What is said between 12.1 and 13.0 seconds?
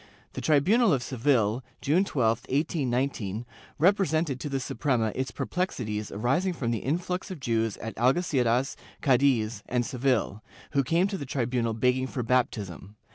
baptism.